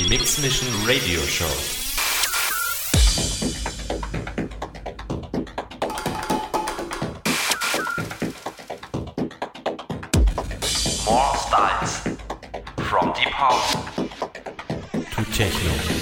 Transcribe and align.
Die 0.00 0.08
Mix 0.08 0.38
Mission 0.38 0.66
Radio 0.86 1.20
Show. 1.26 1.44
More 11.04 11.36
styles. 11.36 12.00
From 12.88 13.12
deep 13.12 13.28
house 13.28 13.74
to 14.94 15.24
techno. 15.32 15.99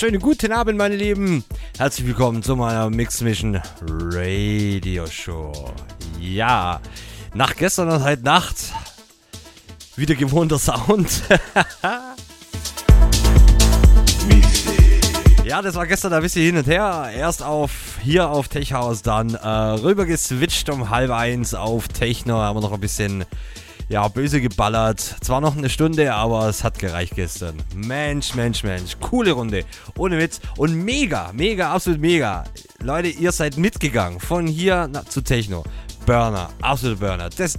Wunderschönen 0.00 0.22
guten 0.22 0.52
Abend, 0.52 0.78
meine 0.78 0.96
Lieben. 0.96 1.44
Herzlich 1.76 2.06
willkommen 2.06 2.42
zu 2.42 2.56
meiner 2.56 2.88
Mix 2.88 3.20
Mission 3.20 3.60
Radio 3.82 5.06
Show. 5.06 5.52
Ja, 6.18 6.80
nach 7.34 7.54
gestern 7.54 7.90
und 7.90 8.02
heute 8.02 8.22
Nacht 8.22 8.56
wieder 9.96 10.14
gewohnter 10.14 10.58
Sound. 10.58 11.22
Ja, 15.44 15.62
das 15.62 15.74
war 15.74 15.84
gestern 15.84 16.12
ein 16.12 16.22
bisschen 16.22 16.44
hin 16.44 16.56
und 16.56 16.68
her. 16.68 17.10
Erst 17.12 17.42
auf 17.42 17.98
hier 18.00 18.30
auf 18.30 18.46
Tech 18.46 18.72
House, 18.72 19.02
dann 19.02 19.34
äh, 19.34 19.48
rüber 19.48 20.06
geswitcht 20.06 20.70
um 20.70 20.90
halb 20.90 21.10
eins 21.10 21.54
auf 21.54 21.88
Techno. 21.88 22.36
Haben 22.36 22.58
wir 22.58 22.60
noch 22.60 22.72
ein 22.72 22.80
bisschen 22.80 23.24
ja, 23.90 24.06
böse 24.06 24.40
geballert. 24.40 25.00
Zwar 25.20 25.40
noch 25.40 25.56
eine 25.56 25.68
Stunde, 25.68 26.14
aber 26.14 26.48
es 26.48 26.62
hat 26.62 26.78
gereicht 26.78 27.14
gestern. 27.16 27.56
Mensch, 27.74 28.34
Mensch, 28.34 28.62
Mensch. 28.62 28.96
Coole 29.00 29.32
Runde. 29.32 29.64
Ohne 30.00 30.18
Witz. 30.18 30.40
Und 30.56 30.74
mega, 30.82 31.30
mega, 31.34 31.74
absolut 31.74 32.00
mega. 32.00 32.44
Leute, 32.80 33.08
ihr 33.08 33.32
seid 33.32 33.58
mitgegangen. 33.58 34.18
Von 34.18 34.46
hier 34.46 34.88
na, 34.90 35.04
zu 35.04 35.20
Techno. 35.20 35.62
Burner, 36.06 36.48
absolut 36.62 36.98
Burner. 36.98 37.28
Das, 37.28 37.58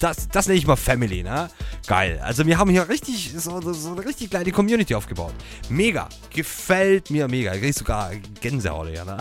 das, 0.00 0.28
das 0.28 0.46
nenne 0.46 0.58
ich 0.58 0.66
mal 0.66 0.76
Family, 0.76 1.22
ne? 1.22 1.50
Geil. 1.86 2.20
Also 2.24 2.46
wir 2.46 2.56
haben 2.56 2.70
hier 2.70 2.88
richtig 2.88 3.34
so, 3.36 3.60
so 3.60 3.92
eine 3.92 4.02
richtig 4.02 4.30
kleine 4.30 4.50
Community 4.50 4.94
aufgebaut. 4.94 5.34
Mega. 5.68 6.08
Gefällt 6.30 7.10
mir 7.10 7.28
mega. 7.28 7.52
Ich 7.52 7.60
krieg 7.60 7.74
sogar 7.74 8.12
Gänsehaut 8.40 8.88
hier, 8.88 9.04
ne? 9.04 9.18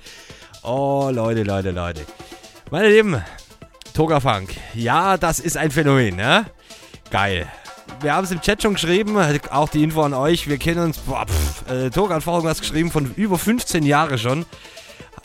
oh, 0.62 1.10
Leute, 1.12 1.42
Leute, 1.42 1.70
Leute. 1.70 2.06
Meine 2.70 2.88
Lieben, 2.88 3.22
Toga 3.92 4.20
Funk. 4.20 4.56
Ja, 4.72 5.18
das 5.18 5.38
ist 5.38 5.58
ein 5.58 5.70
Phänomen, 5.70 6.16
ne? 6.16 6.46
Geil. 7.10 7.46
Wir 8.00 8.14
haben 8.14 8.24
es 8.24 8.30
im 8.30 8.40
Chat 8.40 8.62
schon 8.62 8.74
geschrieben, 8.74 9.16
auch 9.50 9.68
die 9.68 9.82
Info 9.82 10.02
an 10.02 10.14
euch. 10.14 10.48
Wir 10.48 10.58
kennen 10.58 10.80
uns, 10.80 10.98
boah, 10.98 11.23
äh, 11.74 11.90
Toga 11.90 12.16
hat 12.16 12.22
vorhin 12.22 12.48
was 12.48 12.60
geschrieben 12.60 12.90
von 12.90 13.12
über 13.14 13.38
15 13.38 13.84
Jahren 13.84 14.18
schon. 14.18 14.46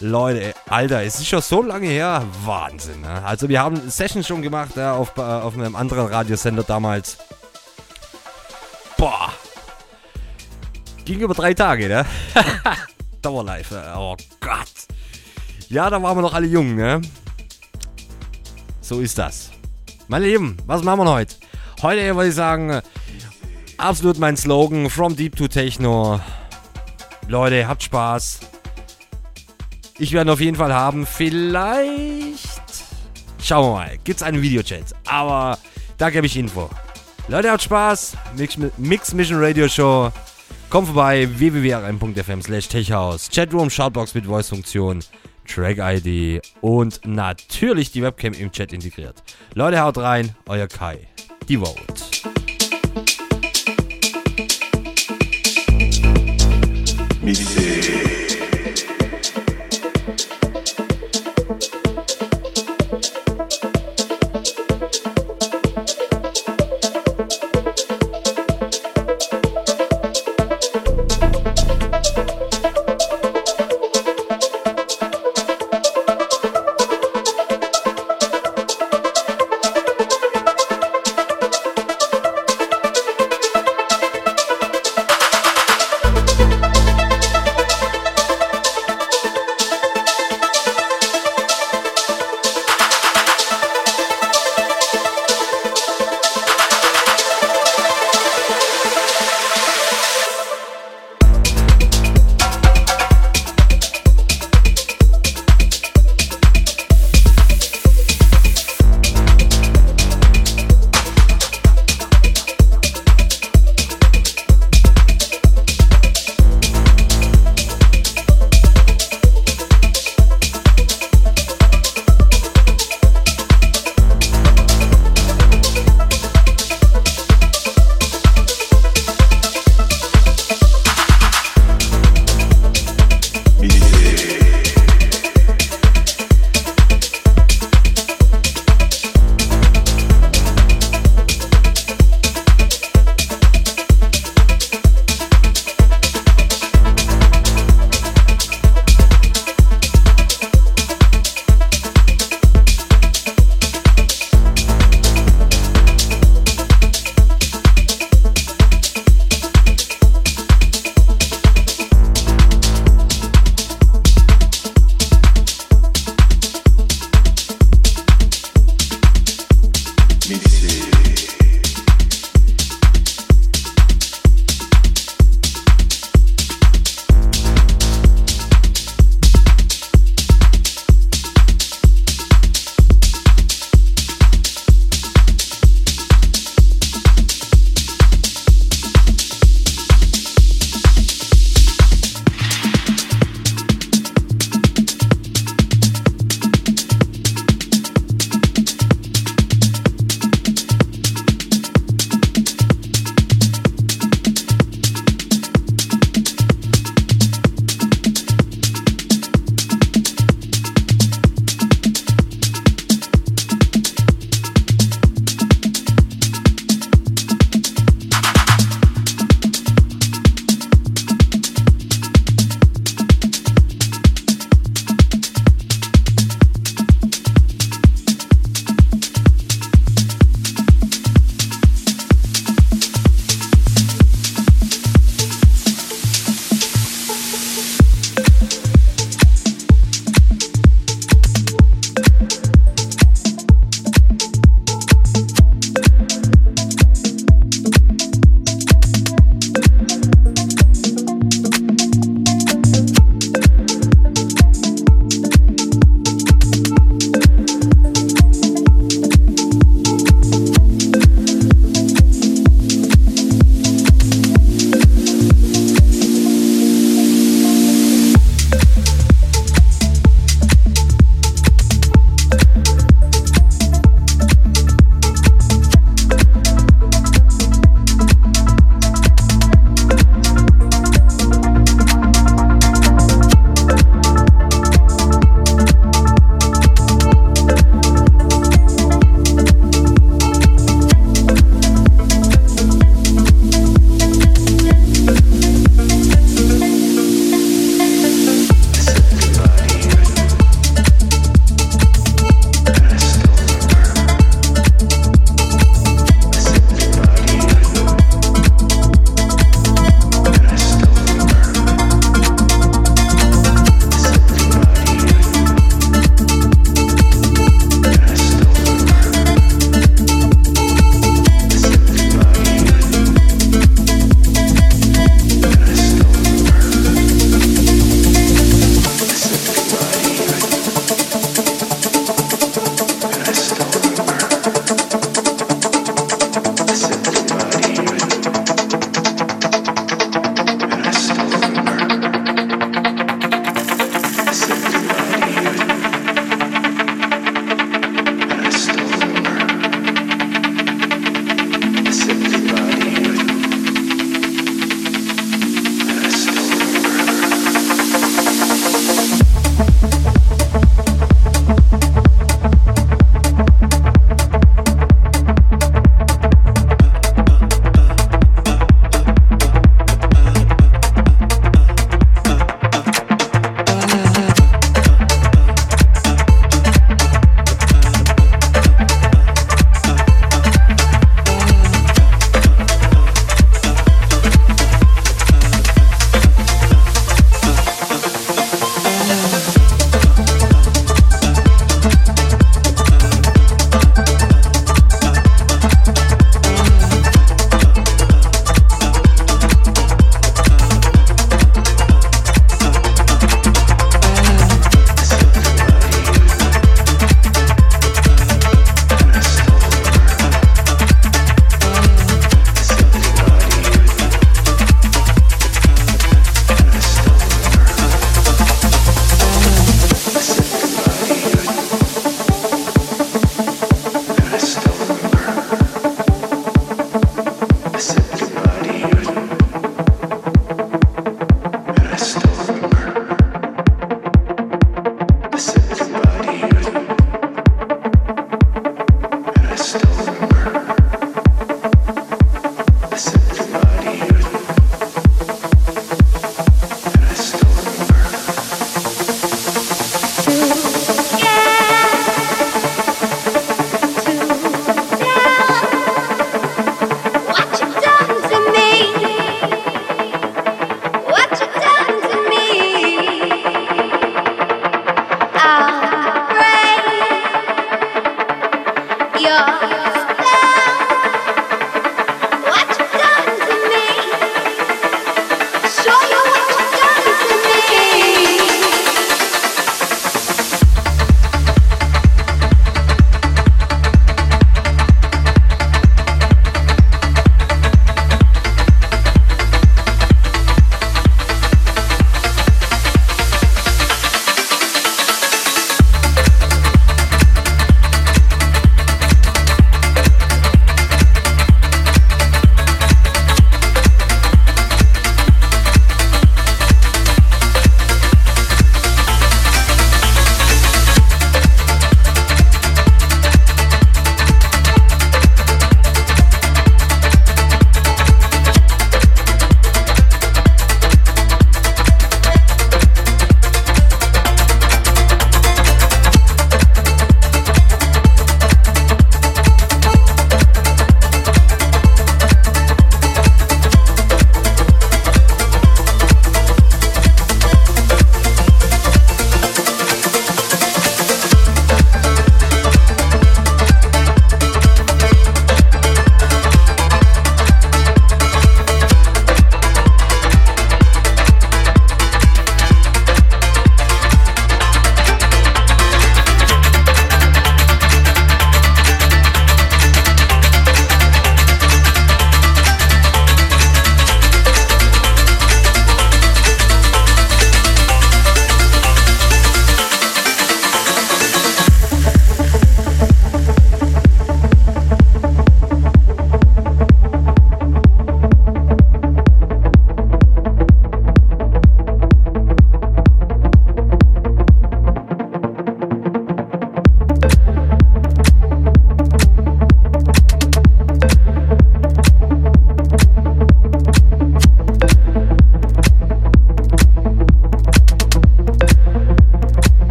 Leute, 0.00 0.54
Alter, 0.68 1.02
es 1.02 1.16
ist 1.16 1.26
schon 1.26 1.40
so 1.40 1.62
lange 1.62 1.86
her. 1.86 2.22
Wahnsinn. 2.44 3.00
Ne? 3.00 3.24
Also 3.24 3.48
wir 3.48 3.60
haben 3.60 3.88
Sessions 3.88 4.26
schon 4.26 4.42
gemacht 4.42 4.76
ja, 4.76 4.94
auf, 4.94 5.16
äh, 5.16 5.22
auf 5.22 5.54
einem 5.54 5.74
anderen 5.74 6.06
Radiosender 6.06 6.62
damals. 6.62 7.16
Boah. 8.96 9.32
Ging 11.04 11.20
über 11.20 11.34
drei 11.34 11.54
Tage, 11.54 11.88
ne? 11.88 12.04
Dauerlife. 13.22 13.94
Oh 13.96 14.16
Gott. 14.40 14.68
Ja, 15.68 15.88
da 15.88 16.02
waren 16.02 16.16
wir 16.16 16.22
noch 16.22 16.34
alle 16.34 16.46
jung, 16.46 16.74
ne? 16.74 17.00
So 18.80 19.00
ist 19.00 19.18
das. 19.18 19.50
Meine 20.08 20.26
Lieben, 20.26 20.56
was 20.66 20.82
machen 20.82 21.00
wir 21.00 21.10
heute? 21.10 21.34
Heute 21.82 22.14
würde 22.14 22.28
ich 22.28 22.34
sagen, 22.34 22.82
absolut 23.78 24.18
mein 24.18 24.36
Slogan, 24.36 24.90
From 24.90 25.16
Deep 25.16 25.36
to 25.36 25.48
Techno. 25.48 26.20
Leute, 27.28 27.66
habt 27.66 27.82
Spaß. 27.82 28.40
Ich 29.98 30.12
werde 30.12 30.32
auf 30.32 30.40
jeden 30.40 30.56
Fall 30.56 30.72
haben. 30.72 31.06
Vielleicht. 31.06 32.48
Schauen 33.42 33.70
wir 33.70 33.72
mal. 33.72 33.98
Gibt 34.04 34.20
es 34.20 34.22
einen 34.22 34.42
Videochat. 34.42 34.94
Aber 35.06 35.58
da 35.98 36.10
gebe 36.10 36.26
ich 36.26 36.36
Info. 36.36 36.68
Leute, 37.28 37.50
habt 37.50 37.62
Spaß. 37.62 38.16
Mix, 38.36 38.58
Mix 38.76 39.14
Mission 39.14 39.42
Radio 39.42 39.68
Show. 39.68 40.12
Kommt 40.70 40.88
vorbei. 40.88 41.28
www.rm.fm 41.30 42.42
slash 42.42 42.68
techhouse. 42.68 43.28
Chatroom, 43.30 43.70
Shoutbox 43.70 44.14
mit 44.14 44.26
Voice-Funktion. 44.26 45.00
Track-ID 45.46 46.42
und 46.60 47.00
natürlich 47.06 47.92
die 47.92 48.02
Webcam 48.02 48.32
im 48.32 48.50
Chat 48.50 48.72
integriert. 48.72 49.22
Leute, 49.54 49.80
haut 49.80 49.96
rein. 49.98 50.34
Euer 50.46 50.66
Kai. 50.66 51.06
Die 51.48 51.56
Vote. 51.56 52.35
Mister. 57.26 57.65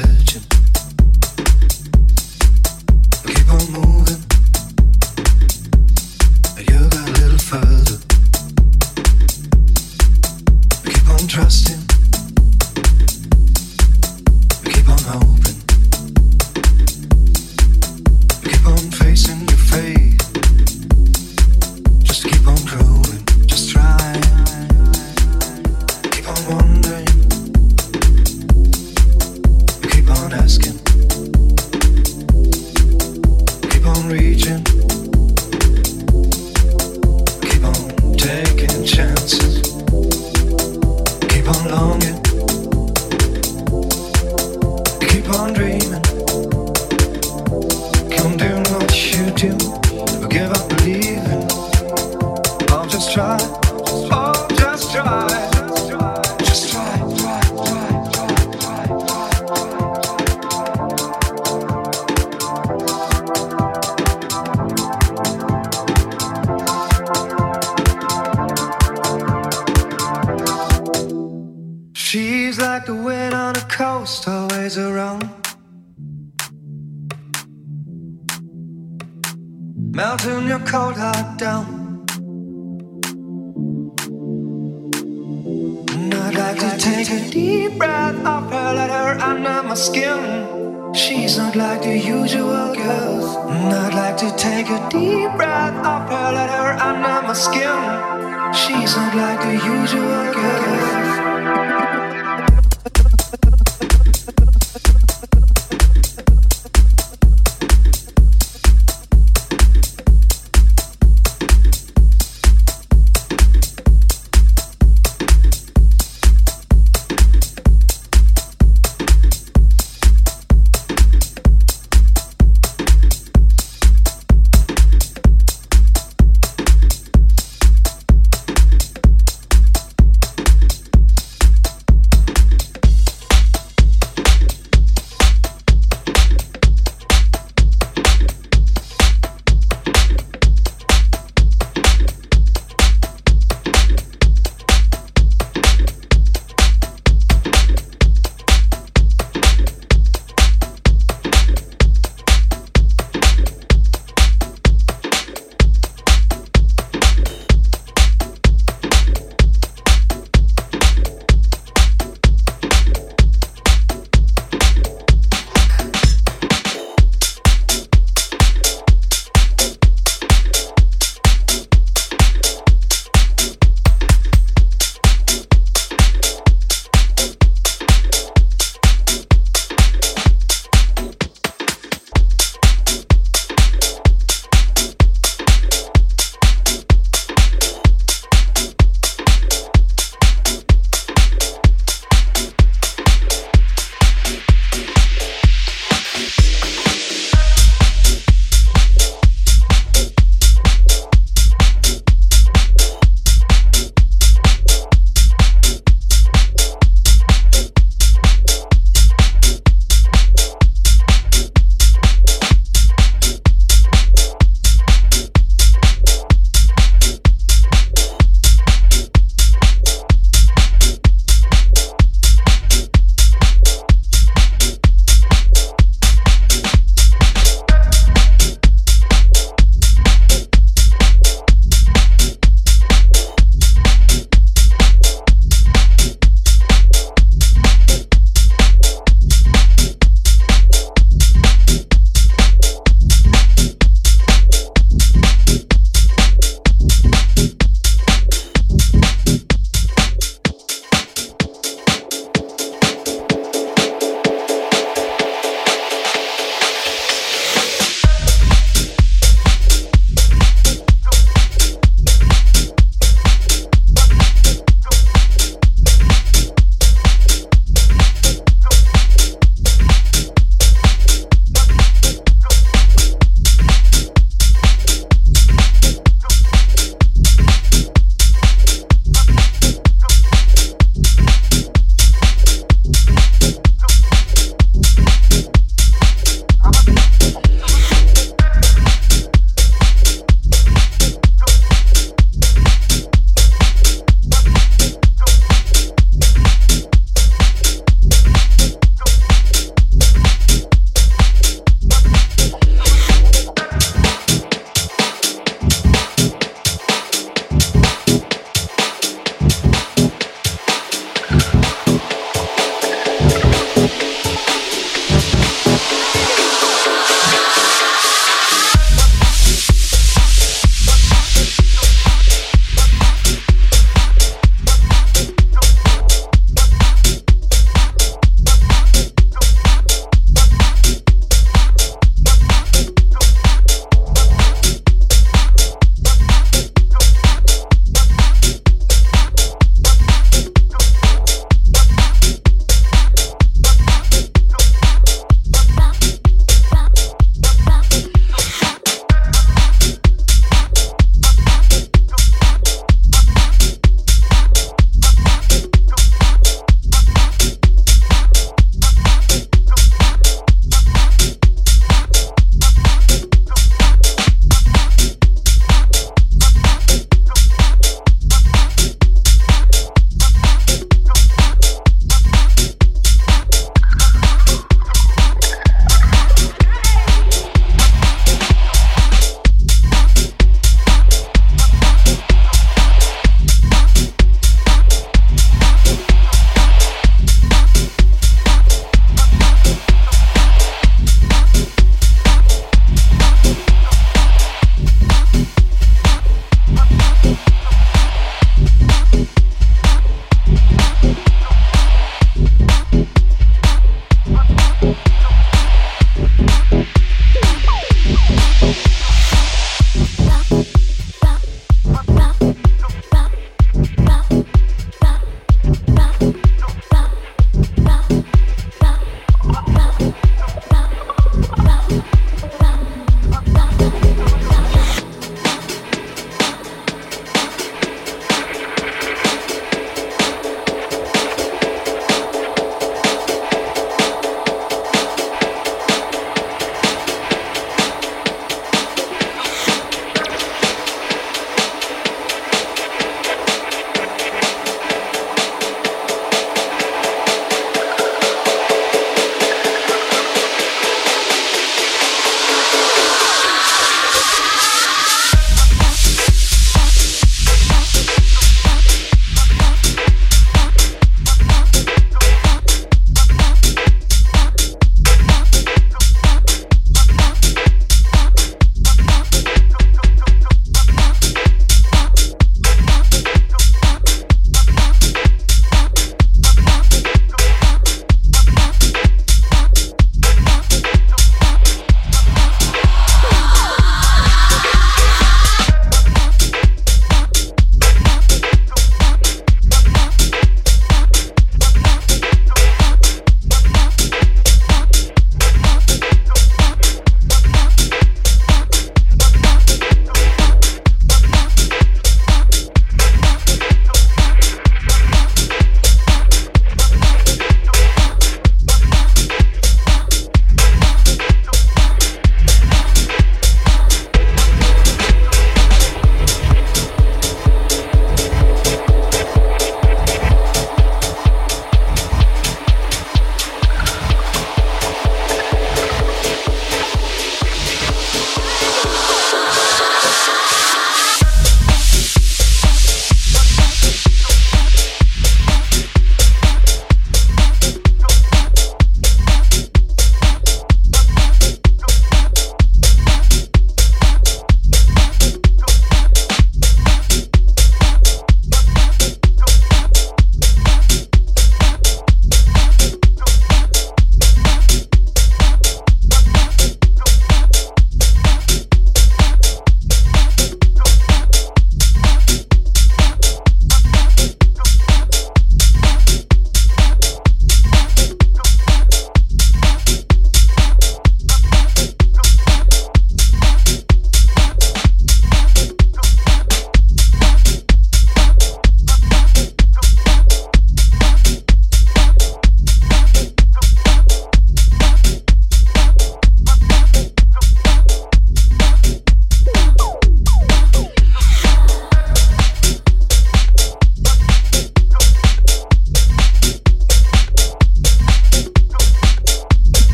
searching 0.00 0.69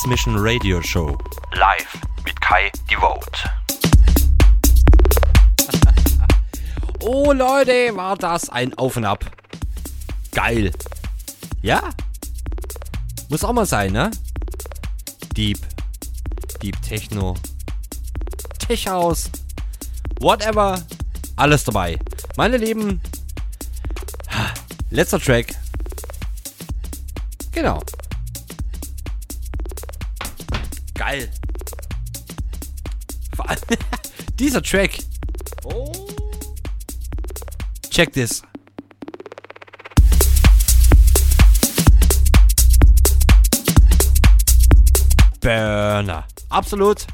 Mix 0.00 0.06
Mission 0.06 0.36
Radio 0.38 0.80
Show. 0.80 1.18
Live 1.52 1.98
mit 2.24 2.40
Kai 2.40 2.70
Devote. 2.90 3.50
oh 7.00 7.32
Leute, 7.32 7.94
war 7.96 8.16
das 8.16 8.48
ein 8.48 8.72
Auf 8.78 8.96
und 8.96 9.04
Ab. 9.04 9.24
Geil. 10.32 10.70
Ja? 11.60 11.90
Muss 13.28 13.44
auch 13.44 13.52
mal 13.52 13.66
sein, 13.66 13.92
ne? 13.92 14.10
Deep. 15.36 15.58
Deep 16.62 16.80
Techno. 16.80 17.34
Tech 18.58 18.86
House. 18.86 19.30
Whatever. 20.20 20.82
Alles 21.36 21.64
dabei. 21.64 21.98
Meine 22.36 22.56
Lieben. 22.56 23.02
Letzter 24.90 25.20
Track. 25.20 25.48
Genau. 27.52 27.82
Geil. 31.10 31.28
Vor 33.34 33.50
allem 33.50 33.58
dieser 34.38 34.62
Track. 34.62 34.98
Oh. 35.64 35.92
Check 37.90 38.12
this. 38.12 38.42
Burner. 45.40 46.28
Absolut. 46.48 47.08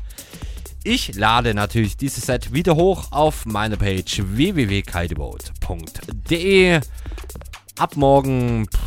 Ich 0.84 1.14
lade 1.14 1.54
natürlich 1.54 1.96
dieses 1.96 2.26
Set 2.26 2.52
wieder 2.52 2.76
hoch 2.76 3.12
auf 3.12 3.46
meine 3.46 3.78
Page 3.78 4.22
www.kaideboat.de. 4.26 6.80
Ab 7.78 7.96
morgen. 7.96 8.68
Pff, 8.68 8.78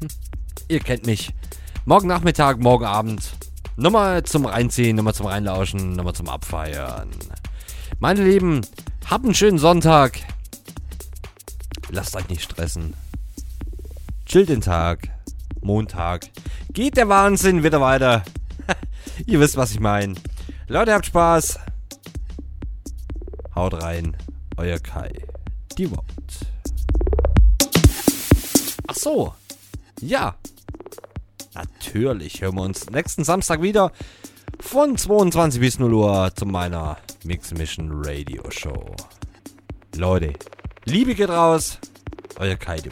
hm, 0.00 0.08
ihr 0.68 0.80
kennt 0.80 1.04
mich. 1.04 1.34
Morgen 1.86 2.08
Nachmittag, 2.08 2.60
morgen 2.60 2.86
Abend. 2.86 3.36
Nochmal 3.76 4.22
zum 4.22 4.46
Reinziehen, 4.46 4.96
nochmal 4.96 5.12
zum 5.12 5.26
Reinlauschen, 5.26 5.94
nochmal 5.94 6.14
zum 6.14 6.30
Abfeiern. 6.30 7.10
Meine 7.98 8.24
Lieben, 8.24 8.62
habt 9.10 9.26
einen 9.26 9.34
schönen 9.34 9.58
Sonntag. 9.58 10.18
Lasst 11.90 12.16
euch 12.16 12.26
nicht 12.30 12.42
stressen. 12.42 12.94
Chillt 14.24 14.48
den 14.48 14.62
Tag. 14.62 15.10
Montag. 15.60 16.30
Geht 16.72 16.96
der 16.96 17.10
Wahnsinn 17.10 17.62
wieder 17.62 17.82
weiter. 17.82 18.22
Ihr 19.26 19.38
wisst, 19.40 19.58
was 19.58 19.72
ich 19.72 19.80
meine. 19.80 20.14
Leute, 20.68 20.94
habt 20.94 21.04
Spaß. 21.04 21.58
Haut 23.54 23.82
rein. 23.82 24.16
Euer 24.56 24.78
Kai. 24.78 25.12
Die 25.76 25.90
Wort. 25.90 26.02
Ach 28.86 28.94
so. 28.94 29.34
Ja. 30.00 30.34
Natürlich 31.54 32.42
hören 32.42 32.56
wir 32.56 32.62
uns 32.62 32.90
nächsten 32.90 33.22
Samstag 33.22 33.62
wieder 33.62 33.92
von 34.60 34.96
22 34.96 35.60
bis 35.60 35.78
0 35.78 35.94
Uhr 35.94 36.32
zu 36.34 36.46
meiner 36.46 36.98
Mix 37.22 37.52
Mission 37.52 37.90
Radio 38.04 38.42
Show. 38.50 38.94
Leute, 39.96 40.32
Liebe 40.84 41.14
geht 41.14 41.30
raus. 41.30 41.78
Euer 42.38 42.56
Kai 42.56 42.78
die 42.78 42.90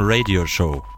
Radio 0.00 0.44
Show. 0.44 0.97